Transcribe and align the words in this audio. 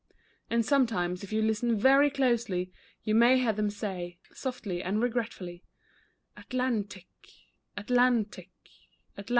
And 0.49 0.65
sometimes 0.65 1.23
if 1.23 1.31
you 1.31 1.43
listen 1.43 1.77
very 1.77 2.09
closely, 2.09 2.73
you 3.03 3.13
may 3.13 3.37
hear 3.37 3.53
them 3.53 3.69
say, 3.69 4.17
softly 4.33 4.81
and 4.81 4.99
re 4.99 5.11
gretfully," 5.11 5.61
Atlan 6.37 6.85
//^, 6.87 7.03
Atlan 7.77 8.25
//^:, 8.27 8.47
Atlan 9.15 9.29